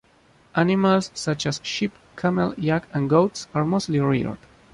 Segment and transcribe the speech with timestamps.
[0.55, 4.39] Animals such as sheep, camel, yak, and goats are mostly reared.